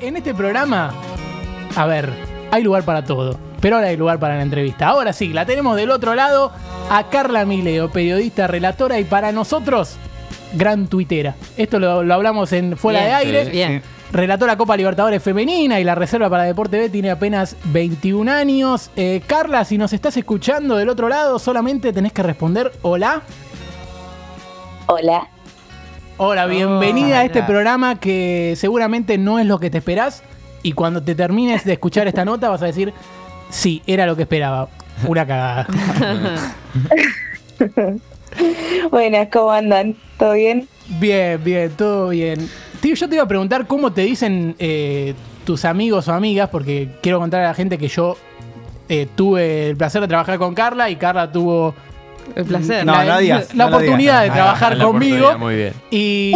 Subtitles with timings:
[0.00, 0.92] En este programa,
[1.74, 2.12] a ver,
[2.52, 4.88] hay lugar para todo, pero ahora hay lugar para la entrevista.
[4.88, 6.52] Ahora sí, la tenemos del otro lado
[6.90, 9.96] a Carla Mileo, periodista, relatora y para nosotros,
[10.54, 11.34] gran tuitera.
[11.56, 13.44] Esto lo, lo hablamos en Fuera Bien, de Aire.
[13.46, 13.82] sí, bien.
[14.10, 18.90] Relató la Copa Libertadores Femenina y la Reserva para Deporte B tiene apenas 21 años.
[18.96, 23.20] Eh, Carla, si nos estás escuchando del otro lado, solamente tenés que responder hola.
[24.86, 25.28] Hola.
[26.20, 30.24] Hola, bienvenida a este programa que seguramente no es lo que te esperás
[30.64, 32.92] y cuando te termines de escuchar esta nota vas a decir,
[33.50, 34.68] sí, era lo que esperaba.
[35.06, 35.68] Una cagada.
[38.90, 39.94] Buenas, ¿cómo andan?
[40.18, 40.66] ¿Todo bien?
[40.98, 42.48] Bien, bien, todo bien.
[42.80, 46.88] Tío, yo te iba a preguntar cómo te dicen eh, tus amigos o amigas, porque
[47.00, 48.16] quiero contar a la gente que yo
[48.88, 51.76] eh, tuve el placer de trabajar con Carla y Carla tuvo
[52.36, 52.84] El placer.
[52.86, 54.24] la, No, no digas, la no oportunidad digas.
[54.24, 55.38] de trabajar la conmigo.
[55.38, 55.72] Muy bien.
[55.90, 56.34] Y,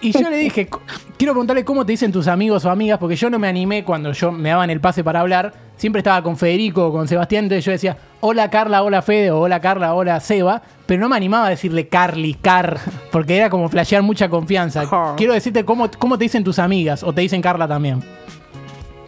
[0.00, 0.80] y yo le dije, "Co-
[1.16, 4.12] quiero preguntarle cómo te dicen tus amigos o amigas, porque yo no me animé cuando
[4.12, 5.52] yo me daban el pase para hablar.
[5.76, 9.38] Siempre estaba con Federico o con Sebastián, entonces yo decía, hola Carla, hola Fede, o
[9.38, 12.78] hola Carla, hola Seba, pero no me animaba a decirle Carly, Car,
[13.12, 14.84] porque era como flashear mucha confianza.
[15.16, 18.02] Quiero decirte cómo, cómo te dicen tus amigas, o te dicen Carla también.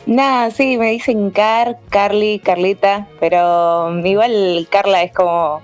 [0.07, 5.61] Nada, sí, me dicen Car, Carly, Carlita, pero igual Carla es como,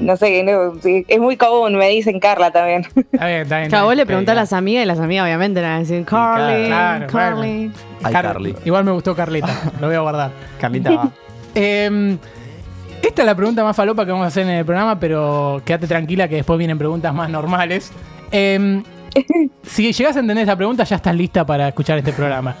[0.00, 2.82] no sé, no, es muy común, me dicen Carla también.
[3.12, 3.70] Está bien, está bien.
[3.70, 6.04] Claro, vos le preguntás a las amigas y las amigas obviamente le van a decir
[6.04, 7.72] Carly, claro, Carly.
[8.02, 8.54] Ay, Car- Carly.
[8.64, 9.48] Igual me gustó Carlita,
[9.80, 10.30] lo voy a guardar.
[10.60, 11.10] Carlita va.
[11.58, 12.18] Eh,
[13.02, 15.86] esta es la pregunta más falopa que vamos a hacer en el programa, pero quédate
[15.86, 17.92] tranquila que después vienen preguntas más normales.
[18.30, 18.82] Eh,
[19.62, 22.54] si llegas a entender esta pregunta, ya estás lista para escuchar este programa.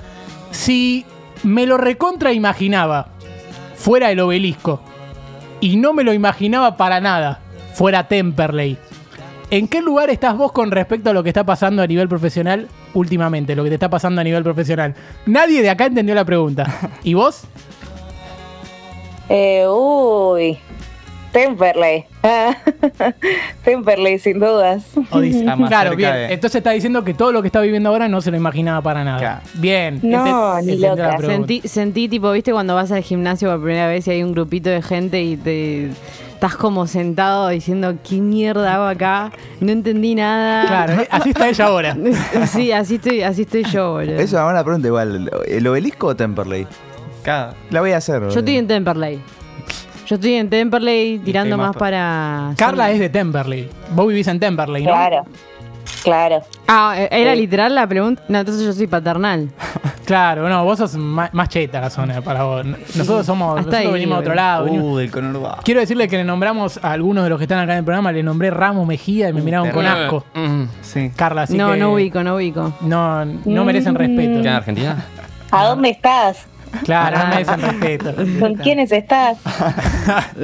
[0.50, 1.04] Si
[1.42, 3.08] me lo recontra imaginaba
[3.74, 4.80] fuera el obelisco
[5.60, 7.40] y no me lo imaginaba para nada
[7.74, 8.78] fuera Temperley,
[9.50, 12.68] ¿en qué lugar estás vos con respecto a lo que está pasando a nivel profesional
[12.94, 13.54] últimamente?
[13.54, 14.94] Lo que te está pasando a nivel profesional.
[15.26, 16.64] Nadie de acá entendió la pregunta.
[17.02, 17.42] ¿Y vos?
[19.28, 20.58] Eh, uy,
[21.36, 22.04] Temperley.
[22.22, 22.56] Ah,
[23.64, 24.84] Temperley, sin dudas.
[24.96, 26.12] Más claro, cerca bien.
[26.14, 28.80] de- Entonces está diciendo que todo lo que está viviendo ahora no se lo imaginaba
[28.80, 29.18] para nada.
[29.18, 29.40] Claro.
[29.54, 30.00] Bien.
[30.02, 31.18] No, ni entendió loca.
[31.20, 34.70] Sentí, sentí tipo, viste, cuando vas al gimnasio por primera vez y hay un grupito
[34.70, 35.90] de gente y te
[36.32, 39.30] estás como sentado diciendo, ¿qué mierda hago acá?
[39.60, 40.66] No entendí nada.
[40.66, 41.96] Claro, eh, así está ella ahora.
[42.46, 44.14] Sí, así estoy, así estoy yo, boludo.
[44.14, 45.30] Eso es una buena pregunta igual.
[45.46, 46.66] ¿El obelisco o Temperley?
[47.70, 48.22] La voy a hacer.
[48.30, 49.20] Yo estoy en Temperley.
[50.06, 52.52] Yo estoy en Temperley tirando más más para...
[52.56, 53.68] Carla es de Temperley.
[53.90, 54.90] Vos vivís en Temperley, ¿no?
[54.92, 55.24] Claro,
[56.04, 56.42] claro.
[56.68, 57.40] Ah, ¿era Sí.
[57.40, 58.22] literal la pregunta?
[58.28, 59.50] No, entonces yo soy paternal.
[60.06, 62.64] Claro, no, vos sos más, más cheta la zona para vos.
[62.64, 64.64] Nosotros somos, Hasta nosotros ahí, venimos de otro lado.
[64.66, 65.56] venimos- Uh, del conurbano.
[65.64, 68.12] Quiero decirle que le nombramos a algunos de los que están acá en el programa,
[68.12, 70.24] le nombré Ramos Mejía y me miraron con asco.
[70.32, 70.62] Mm.
[70.80, 71.10] Sí.
[71.16, 72.72] Carla, así no, que no ubico, no ubico.
[72.82, 73.96] No, no merecen Mm.
[73.96, 74.30] respeto.
[74.42, 75.04] ¿Queda en Argentina?
[75.50, 76.46] ¿A dónde estás?
[76.84, 77.28] Claro, no Ah.
[77.30, 78.14] merecen respeto.
[78.40, 79.38] ¿Con quiénes estás?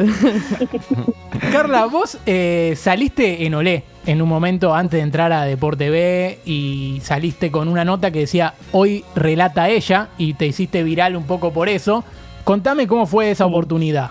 [1.52, 6.38] Carla, vos eh, saliste en Olé en un momento antes de entrar a Deporte B
[6.44, 11.24] y saliste con una nota que decía hoy relata ella y te hiciste viral un
[11.24, 12.04] poco por eso.
[12.44, 14.10] Contame cómo fue esa oportunidad.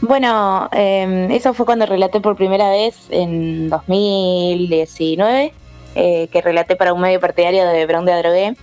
[0.00, 5.52] Bueno, eh, eso fue cuando relaté por primera vez en 2019,
[5.94, 8.54] eh, que relaté para un medio partidario de Brown de Adrogué.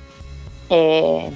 [0.71, 1.29] Eh,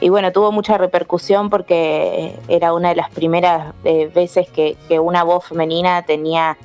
[0.00, 5.00] y bueno, tuvo mucha repercusión porque era una de las primeras eh, veces que, que
[5.00, 6.56] una voz femenina tenía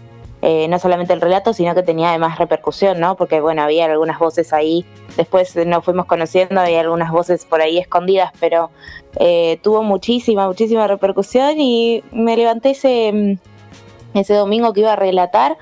[0.44, 3.16] eh, no solamente el relato, sino que tenía además repercusión, ¿no?
[3.16, 4.84] Porque bueno, había algunas voces ahí,
[5.16, 8.72] después nos fuimos conociendo, había algunas voces por ahí escondidas, pero
[9.18, 14.96] eh, tuvo muchísima, muchísima repercusión y me levanté ese, mm, ese domingo que iba a
[14.96, 15.58] relatar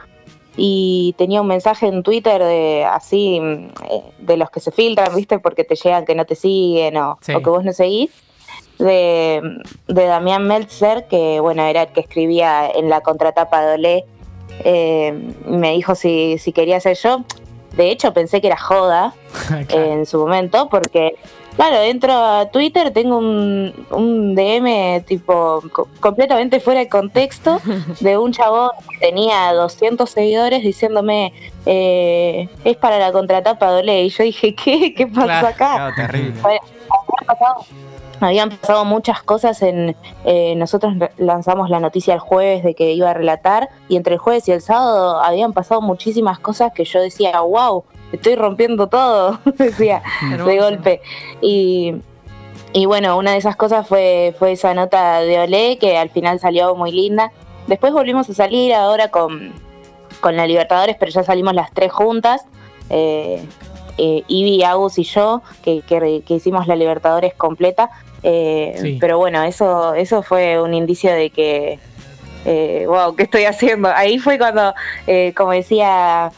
[0.61, 3.53] y tenía un mensaje en Twitter de así, mm,
[3.89, 5.39] eh, de los que se filtran, ¿viste?
[5.39, 7.33] Porque te llegan que no te siguen o, Sí.
[7.33, 8.11] o que vos no seguís.
[8.77, 9.41] De,
[9.87, 14.05] de Damián Meltzer, que bueno, era el que escribía en la contratapa de Olé,
[14.63, 15.13] eh,
[15.45, 17.23] me dijo si, si quería ser yo.
[17.75, 19.13] De hecho, pensé que era joda,
[19.67, 19.83] Claro.
[19.93, 21.15] en su momento, porque,
[21.55, 27.59] claro, entro a Twitter, tengo un, un DM tipo co- completamente fuera de contexto
[27.99, 31.33] de un chabón que tenía 200 seguidores diciéndome,
[31.65, 34.03] eh, es para la contratapa de Olé.
[34.05, 34.93] Y yo dije, ¿qué?
[34.93, 35.73] ¿Qué pasó Claro, acá?
[35.75, 36.39] Claro, terrible.
[36.41, 36.59] Bueno,
[36.89, 37.65] habían pasado,
[38.21, 39.95] habían pasado muchas cosas en
[40.25, 44.19] eh, nosotros lanzamos la noticia el jueves de que iba a relatar y entre el
[44.19, 49.39] jueves y el sábado habían pasado muchísimas cosas que yo decía wow estoy rompiendo todo
[49.57, 50.01] decía
[50.45, 51.01] de golpe.
[51.41, 51.95] Y
[52.71, 56.39] y bueno una de esas cosas fue fue esa nota de Olé que al final
[56.39, 57.31] salió muy linda.
[57.67, 59.53] Después volvimos a salir ahora con
[60.21, 62.45] con la Libertadores pero ya salimos las tres juntas
[62.89, 63.43] eh,
[63.99, 67.89] eh, Ivy, Agus y yo, que, que, hicimos la Libertadores completa.
[68.23, 71.79] Eh, pero bueno, eso, eso fue un indicio de que,
[72.45, 73.89] eh, wow, ¿qué estoy haciendo?
[73.89, 74.73] Ahí fue cuando,
[75.05, 76.31] eh, como decía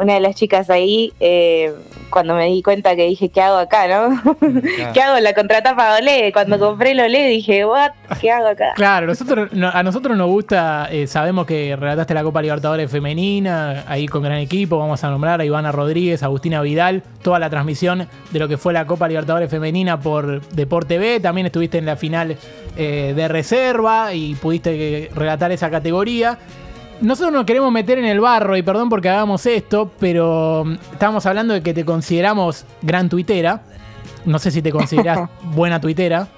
[0.00, 1.72] una de las chicas ahí, eh,
[2.10, 4.22] cuando me di cuenta que dije, ¿qué hago acá, no?
[4.92, 5.18] ¿Qué hago?
[5.20, 6.32] La contratapa Olé.
[6.32, 7.90] Cuando compré el Olé dije, ¿what?
[8.20, 8.72] ¿Qué hago acá?
[8.76, 14.06] Claro, nosotros, a nosotros nos gusta, eh, sabemos que relataste la Copa Libertadores Femenina, ahí
[14.06, 18.38] con gran equipo, vamos a nombrar a Ivana Rodríguez, Agustina Vidal, toda la transmisión de
[18.38, 22.36] lo que fue la Copa Libertadores Femenina por Deporte B, también estuviste en la final
[22.76, 26.38] de reserva y pudiste relatar esa categoría.
[27.00, 31.26] Nosotros nos queremos meter en el barro y perdón porque hagamos esto, pero mm, estábamos
[31.26, 33.62] hablando de que te consideramos gran tuitera.
[34.24, 36.28] No sé si te consideras buena tuitera.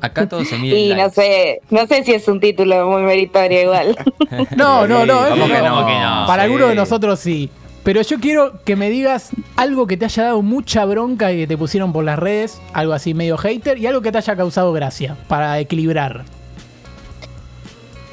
[0.00, 0.78] Acá todo se mide.
[0.78, 3.96] Y no sé, no sé si es un título muy meritorio igual.
[4.56, 7.50] no, no, no, no, no, Para algunos de nosotros sí.
[7.82, 11.46] Pero yo quiero que me digas algo que te haya dado mucha bronca y que
[11.48, 14.72] te pusieron por las redes, algo así medio hater, y algo que te haya causado
[14.72, 16.24] gracia, para equilibrar.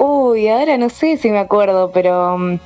[0.02, 2.58] Uy, ahora no sé si me acuerdo, pero mm,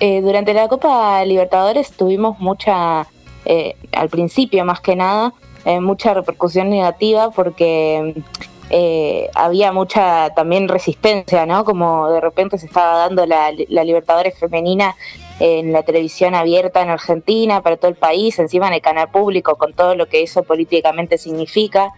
[0.00, 3.06] eh, durante la Copa Libertadores tuvimos mucha,
[3.46, 5.32] eh, al principio más que nada,
[5.64, 8.22] eh, mucha repercusión negativa porque
[9.34, 11.64] había mucha también resistencia, ¿no?
[11.64, 14.94] Como de repente se estaba dando la, la Libertadores femenina
[15.40, 19.56] en la televisión abierta en Argentina, para todo el país, encima en el canal público,
[19.56, 21.94] con todo lo que eso políticamente significa.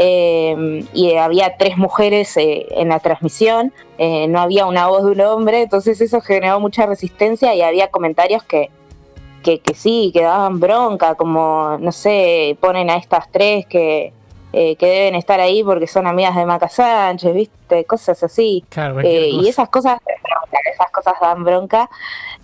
[0.00, 5.10] Eh, y había tres mujeres eh, en la transmisión, eh, no había una voz de
[5.10, 8.70] un hombre, entonces eso generó mucha resistencia y había comentarios que,
[9.42, 14.12] que, sí, que daban bronca, como, no sé, ponen a estas tres que,
[14.52, 17.84] que deben estar ahí porque son amigas de Maca Sánchez, ¿viste?
[17.84, 18.62] Cosas así.
[19.02, 19.98] y esas cosas,
[20.72, 21.90] esas cosas dan bronca.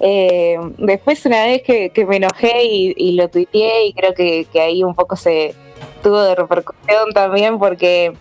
[0.01, 4.83] después una vez que, me enojé y, y, lo tuiteé y creo que, que ahí
[4.83, 5.55] un poco se
[6.05, 8.13] tuvo de repercusión también porque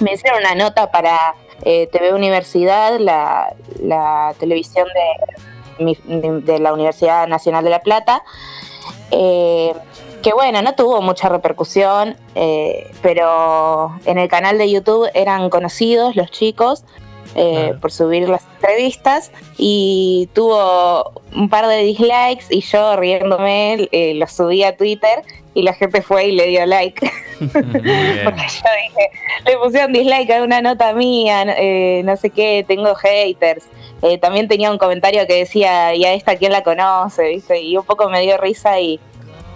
[0.00, 1.16] me hicieron una nota para
[1.62, 4.88] eh, TV Universidad, la, televisión
[5.78, 8.22] de, de, la Universidad Nacional de La Plata,
[9.10, 9.72] eh,
[10.22, 16.16] que bueno, no tuvo mucha repercusión, eh, pero en el canal de YouTube eran conocidos
[16.16, 16.84] los chicos
[17.80, 24.62] por subir las entrevistas y tuvo un par de dislikes y yo riéndome lo subí
[24.64, 25.22] a Twitter
[25.54, 27.10] y la gente fue y le dio like.
[27.40, 29.10] Porque yo dije,
[29.46, 33.64] le pusieron dislike a una nota mía, eh, no sé qué, tengo haters.
[34.02, 37.42] Eh, también tenía un comentario que decía, ¿y a esta quién la conoce?
[37.62, 39.00] Y un poco me dio risa y,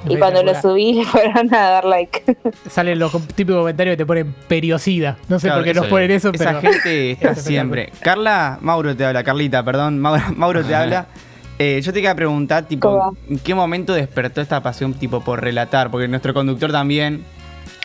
[0.08, 2.36] y cuando lo subí le fueron a dar like.
[2.68, 5.16] Salen los típicos comentarios que te ponen periocida.
[5.28, 6.50] No sé por qué nos ponen eso, pero.
[6.50, 7.92] Esa gente está siempre.
[8.00, 9.98] Carla, Mauro te habla, Carlita, perdón.
[9.98, 11.06] Mauro te habla.
[11.58, 15.90] Eh, yo te quería preguntar, tipo, ¿en qué momento despertó esta pasión, tipo, por relatar?
[15.90, 17.24] Porque nuestro conductor también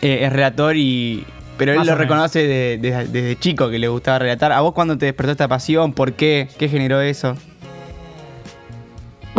[0.02, 1.26] eh, es relator y...
[1.58, 2.48] Pero él lo reconoce
[2.80, 4.54] desde chico que le gustaba relatar.
[4.54, 5.92] ¿A vos cuándo te despertó esta pasión?
[5.92, 6.48] ¿Por qué?
[6.58, 7.36] ¿Qué generó eso?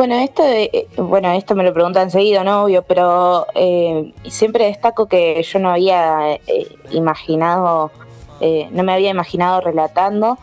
[0.01, 2.65] Bueno, esto, eh, bueno, esto me lo preguntan seguido, ¿no?
[2.65, 3.45] Obvio, pero
[4.27, 6.41] siempre destaco que yo no había
[6.91, 7.91] imaginado,
[8.71, 10.39] no me había imaginado relatando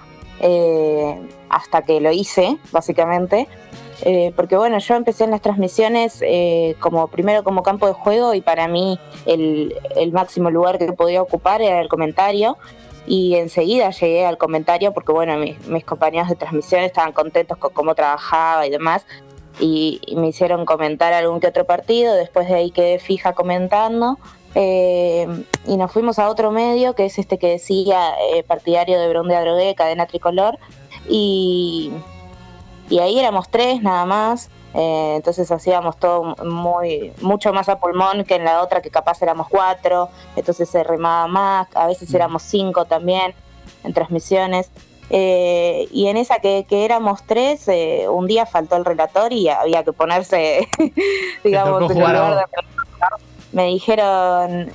[1.50, 3.48] hasta que lo hice, básicamente.
[4.04, 8.36] Eh, porque bueno, yo empecé en las transmisiones eh, como primero como campo de juego
[8.36, 9.74] y para mí el,
[10.12, 12.58] máximo lugar que podía ocupar era el comentario
[13.08, 17.96] y enseguida llegué al comentario porque bueno, mis, compañeros de transmisión estaban contentos con cómo
[17.96, 19.04] trabajaba y demás
[19.60, 24.18] y, me hicieron comentar algún que otro partido, después de ahí quedé fija comentando
[24.56, 25.28] eh,
[25.66, 28.14] y nos fuimos a otro medio que es este que decía
[28.48, 30.58] partidario de Brun de Adrogué, cadena tricolor
[31.10, 31.92] y
[32.90, 38.24] y ahí éramos tres nada más, eh, entonces hacíamos todo muy mucho más a pulmón
[38.24, 42.44] que en la otra que capaz éramos cuatro, entonces se remaba más, a veces éramos
[42.44, 43.34] cinco también
[43.84, 44.72] en transmisiones.
[45.10, 49.84] Eh, y en esa que, éramos tres, eh, un día faltó el relator y había
[49.84, 50.68] que ponerse,
[51.44, 52.44] digamos, en lugar de
[53.52, 54.72] Me dijeron,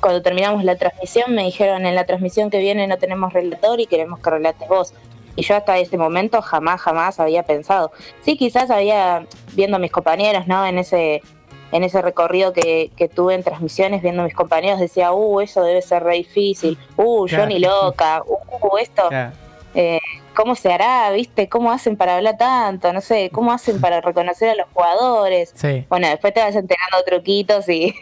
[0.00, 3.86] cuando terminamos la transmisión, me dijeron, en la transmisión que viene no tenemos relator y
[3.86, 4.94] queremos que relates vos.
[5.36, 7.92] Y yo hasta ese momento jamás, jamás había pensado.
[8.22, 10.66] Sí, quizás había, viendo a mis compañeros, ¿no?
[10.66, 11.22] En ese,
[11.72, 15.82] en ese recorrido que, tuve en transmisiones, viendo a mis compañeros, decía, uh, eso debe
[15.82, 19.08] ser re difícil, uh, yo ni loca, uh, esto,
[19.74, 20.00] eh,
[20.34, 21.10] ¿cómo se hará?
[21.12, 21.48] ¿Viste?
[21.48, 22.92] ¿Cómo hacen para hablar tanto?
[22.92, 25.54] No sé, ¿cómo hacen para reconocer a los jugadores?
[25.88, 27.94] Bueno, después te vas enterando truquitos y,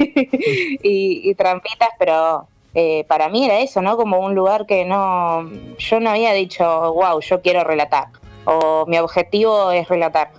[0.82, 2.46] y trampitas, pero
[2.78, 3.96] eh, para mí era eso, ¿no?
[3.96, 8.08] Como un lugar que no, yo no había dicho, wow, yo quiero relatar,
[8.44, 10.30] o mi objetivo es relatar.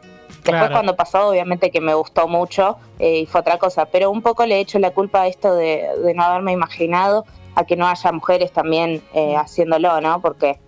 [0.52, 4.22] Después cuando pasó, obviamente que me gustó mucho eh, y fue otra cosa, pero un
[4.22, 7.26] poco le he hecho la culpa a esto de, no haberme imaginado
[7.56, 10.22] a que no haya mujeres también eh, haciéndolo, ¿no?
[10.22, 10.60] Porque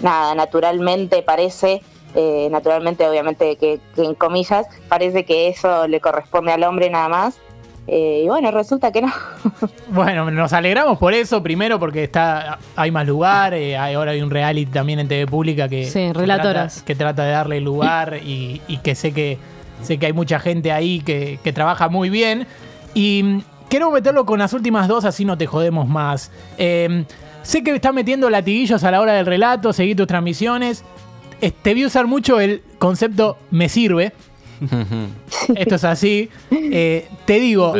[0.00, 1.82] nada, naturalmente parece,
[2.14, 7.38] eh, naturalmente obviamente que, en comillas, parece que eso le corresponde al hombre nada más.
[7.86, 9.12] Eh, y bueno, resulta que no.
[9.88, 14.30] bueno, nos alegramos por eso, primero porque está hay más lugar, eh, ahora hay un
[14.30, 16.82] reality también en TV Pública que, sí, relatoras.
[16.82, 19.38] Que, trata, de darle lugar y, que sé que
[19.82, 22.46] sé que hay mucha gente ahí que, que trabaja muy bien.
[22.94, 26.30] Y quiero meterlo con las últimas dos, así no te jodemos más.
[26.56, 27.04] Eh,
[27.44, 30.82] Sé que estás metiendo latiguillos a la hora del relato, seguí tus transmisiones.
[31.62, 34.14] Te vi usar mucho el concepto me sirve.
[35.56, 36.30] Esto es así.
[36.50, 37.74] Eh, te digo.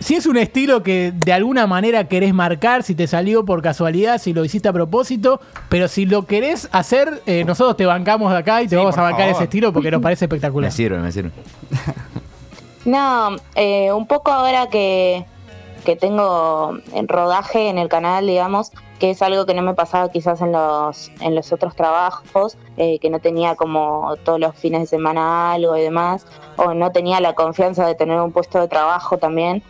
[0.00, 4.18] Si es un estilo que de alguna manera querés marcar, si te salió por casualidad,
[4.18, 8.38] si lo hiciste a propósito, pero si lo querés hacer, eh, nosotros te bancamos de
[8.38, 10.68] acá y te vamos a bancar ese estilo porque nos parece espectacular.
[10.68, 11.30] Me sirve, me sirve.
[12.84, 15.26] No, eh, un poco ahora que,
[15.84, 20.10] que tengo en rodaje en el canal, digamos, que es algo que no me pasaba
[20.10, 24.82] quizás en los, en los otros trabajos, eh, que no tenía como todos los fines
[24.82, 26.26] de semana algo y demás,
[26.56, 29.62] o no tenía la confianza de tener un puesto de trabajo también.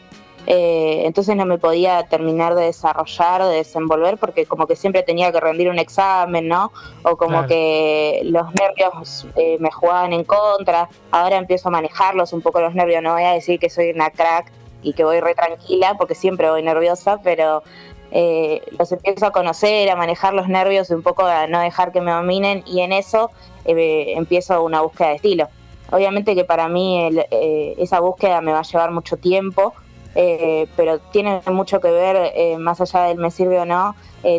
[0.47, 5.31] Eh, entonces no me podía terminar de desarrollar, de desenvolver, porque como que siempre tenía
[5.31, 6.73] que rendir un examen, ¿no?
[7.05, 10.89] O como que los nervios eh, me jugaban en contra.
[11.13, 14.11] Ahora empiezo a manejarlos un poco los nervios, no voy a decir que soy una
[14.11, 14.51] crack
[14.83, 17.63] y que voy re tranquila porque siempre voy nerviosa, pero
[18.11, 22.01] eh, los empiezo a conocer, a manejar los nervios un poco a no dejar que
[22.01, 23.31] me dominen y en eso
[23.65, 25.49] eh, empiezo una búsqueda de estilo.
[25.91, 29.75] Obviamente que para mí eh, esa búsqueda me va a llevar mucho tiempo,
[30.13, 33.95] pero tiene mucho que ver, más allá del me sirve o no,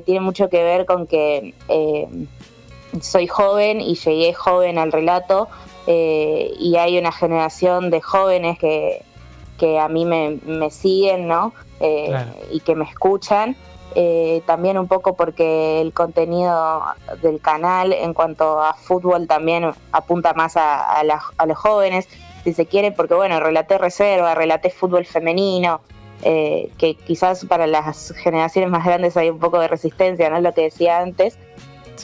[0.05, 1.53] tiene mucho que ver con que
[2.99, 5.47] soy joven y llegué joven al relato
[5.87, 9.01] y hay una generación de jóvenes que,
[9.61, 11.53] que a mí me, siguen, ¿no?
[11.81, 12.13] Eh,
[12.51, 13.55] y que me escuchan.
[13.93, 16.81] Eh, también un poco porque el contenido
[17.21, 22.07] del canal en cuanto a fútbol también apunta más a, los jóvenes,
[22.45, 25.81] si se quiere, porque bueno, relaté reserva, relaté fútbol femenino,
[26.21, 30.37] eh, que quizás para las generaciones más grandes hay un poco de resistencia, ¿no?
[30.37, 31.37] Es lo que decía antes.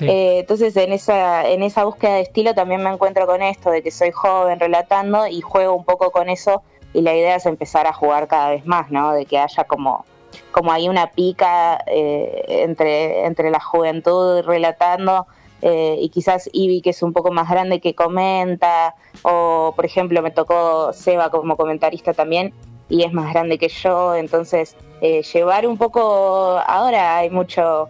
[0.02, 3.92] entonces en esa, en esa búsqueda de estilo también me encuentro con esto, de que
[3.92, 6.64] soy joven relatando y juego un poco con eso
[6.94, 9.12] y la idea es empezar a jugar cada vez más, ¿no?
[9.12, 10.06] De que haya como,
[10.52, 15.28] como hay una pica eh, entre, entre la juventud relatando
[15.62, 20.22] eh, y quizás Ivy que es un poco más grande que comenta, o por ejemplo
[20.22, 22.54] me tocó Seba como comentarista también
[22.90, 27.90] y es más grande que yo, entonces eh, llevar un poco, ahora hay mucho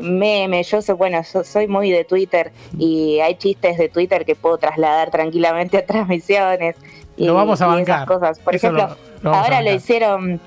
[0.00, 4.56] meme, yo soy, bueno, soy muy de Twitter y hay chistes de Twitter que puedo
[4.56, 6.76] trasladar tranquilamente a transmisiones
[7.26, 8.06] lo vamos a bancar.
[8.06, 8.38] cosas.
[8.38, 10.40] Por ejemplo, ahora lo hicieron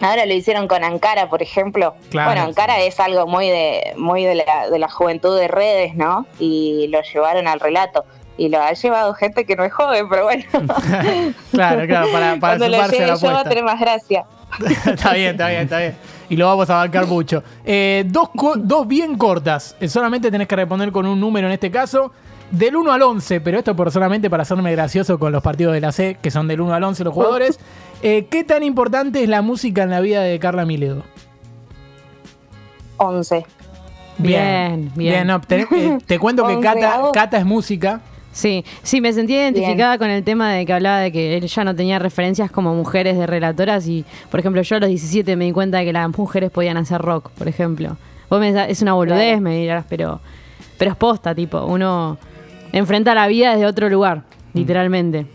[0.00, 1.94] Ahora lo hicieron con Ankara, por ejemplo.
[2.12, 6.26] bueno, Ankara es algo muy de muy de la, de la juventud de redes, ¿no?
[6.38, 8.04] Y lo llevaron al relato.
[8.38, 10.44] Y lo ha llevado gente que no es joven, pero bueno.
[11.50, 14.26] claro, claro, para, para Cuando lo lleve yo va a tener más gracia.
[14.86, 15.96] está bien, está bien, está bien.
[16.28, 17.42] Y lo vamos a bancar mucho.
[17.64, 18.28] Eh, dos,
[18.58, 19.74] dos bien cortas.
[19.80, 22.12] Eh, solamente tenés que responder con un número en este caso
[22.50, 25.80] del 1 al 11, pero esto por solamente para hacerme gracioso con los partidos de
[25.80, 27.58] la C, que son del 1 al 11 los jugadores.
[28.02, 31.02] Eh, ¿Qué tan importante es la música en la vida de Carla Miledo?
[32.98, 33.44] 11.
[34.18, 35.30] Bien, bien.
[35.30, 38.00] Eh, te, cuento que Cata, es música.
[38.32, 41.64] Sí, sí, me sentí identificada con el tema de que hablaba de que él ya
[41.64, 45.46] no tenía referencias como mujeres de relatoras y, por ejemplo, yo a los 17 me
[45.46, 47.96] di cuenta de que las mujeres podían hacer rock, por ejemplo.
[48.28, 50.20] Vos me, es una boludez, me dirás, pero,
[50.76, 52.18] pero es posta, tipo, uno
[52.78, 54.18] enfrenta la vida desde otro lugar,
[54.52, 54.58] mm.
[54.58, 55.26] literalmente.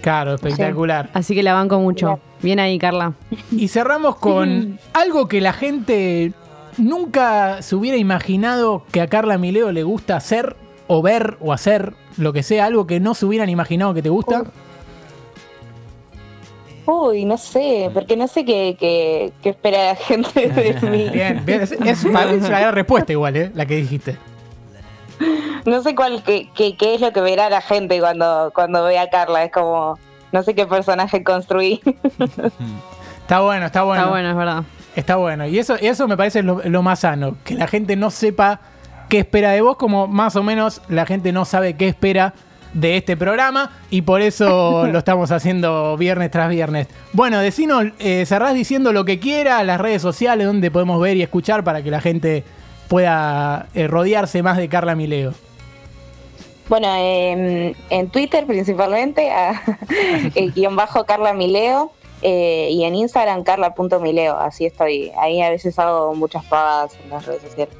[0.00, 1.10] Claro, espectacular.
[1.12, 2.20] Así que la banco mucho.
[2.42, 3.12] Bien ahí, Carla.
[3.50, 6.32] Y cerramos con algo que la gente
[6.78, 11.92] nunca se hubiera imaginado que a Carla Mileo le gusta hacer o ver o hacer,
[12.16, 14.44] lo que sea, algo que no se hubieran imaginado que te gusta.
[16.86, 21.08] Uy, no sé, porque no sé qué, qué, espera la gente de mí.
[21.12, 21.60] Bien, bien.
[21.60, 23.52] Es, es, una gran respuesta igual, ¿eh?
[23.54, 24.16] La que dijiste
[25.66, 29.10] no sé cuál qué, qué, es lo que verá la gente cuando, cuando ve a
[29.10, 29.44] Carla.
[29.44, 29.98] Es como,
[30.32, 31.80] no sé qué personaje construí.
[33.22, 34.02] está bueno, está bueno.
[34.02, 34.62] Está bueno, es verdad.
[34.96, 35.46] Está bueno.
[35.46, 37.36] Y eso, eso me parece lo, más sano.
[37.44, 38.60] Que la gente no sepa
[39.08, 42.34] qué espera de vos, como más o menos la gente no sabe qué espera
[42.72, 46.88] de este programa y por eso lo estamos haciendo viernes tras viernes.
[47.12, 51.22] Bueno, decinos, eh, cerrás diciendo lo que quiera, las redes sociales donde podemos ver y
[51.22, 52.44] escuchar para que la gente
[52.90, 55.32] pueda eh, rodearse más de Carla Mileo.
[56.68, 59.62] Bueno, en Twitter principalmente, a,
[60.34, 61.92] el guion bajo Carla Mileo.
[62.22, 65.10] Eh, y en Instagram carla.mileo, así estoy.
[65.18, 67.74] Ahí a veces hago muchas pavadas en las redes sociales.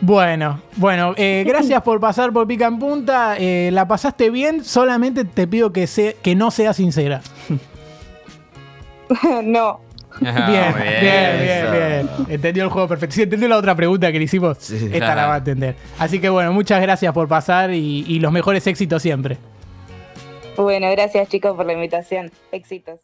[0.00, 3.36] Bueno, bueno, eh, gracias por pasar por Pica en Punta.
[3.36, 5.88] Eh, la pasaste bien, solamente te pido que,
[6.22, 7.20] que no seas sincera.
[9.42, 9.87] no.
[10.20, 13.14] Bien, bien, bien, bien, Entendió el juego perfecto.
[13.14, 15.76] Si entendió la otra pregunta que le hicimos, esta la va a entender.
[15.98, 19.38] Así que bueno, muchas gracias por pasar y los mejores éxitos siempre.
[20.58, 22.32] Bueno, gracias chicos por la invitación.
[22.50, 22.98] Éxitos.